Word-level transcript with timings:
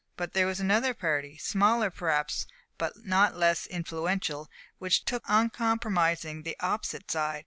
But 0.17 0.33
there 0.33 0.47
was 0.47 0.59
another 0.59 0.95
party, 0.95 1.37
smaller 1.37 1.91
perhaps 1.91 2.47
but 2.79 3.05
not 3.05 3.35
less 3.37 3.67
influential, 3.67 4.49
which 4.79 5.05
took 5.05 5.21
uncompromisingly 5.27 6.41
the 6.41 6.57
opposite 6.59 7.11
side. 7.11 7.39